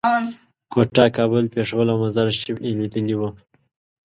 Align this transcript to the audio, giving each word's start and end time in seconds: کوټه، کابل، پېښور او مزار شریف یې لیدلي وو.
کوټه، 0.73 1.05
کابل، 1.17 1.45
پېښور 1.53 1.85
او 1.91 1.97
مزار 2.03 2.27
شریف 2.39 2.57
یې 2.65 2.71
لیدلي 2.79 3.15
وو. 3.17 3.29